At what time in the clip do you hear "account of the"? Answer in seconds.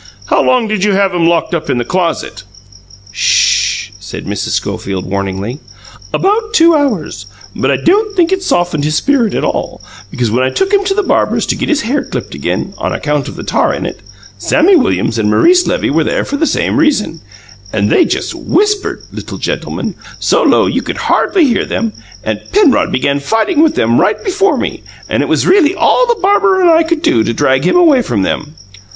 12.91-13.43